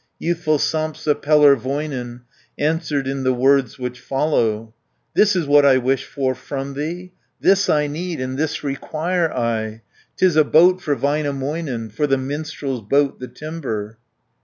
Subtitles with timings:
[0.17, 2.21] Youthful Sampsa Pellervoinen,
[2.57, 4.73] Answered in the words which follow:
[5.13, 9.83] "This is what I wish for from thee, This I need, and this require I,
[10.17, 13.99] 'Tis a boat for Väinämöinen; For the minstrel's boat the timber."